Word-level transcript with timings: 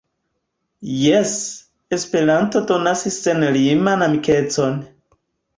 Jes, 1.01 1.33
Esperanto 1.97 2.63
donas 2.73 3.05
senliman 3.19 4.07
amikecon! 4.07 4.85